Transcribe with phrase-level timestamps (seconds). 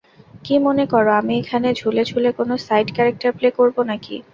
[0.45, 4.15] কি মনে করো, আমি এখানে ঝুলে ঝুলে কোন সাইড ক্যারেক্টার প্লে করবো নাকি?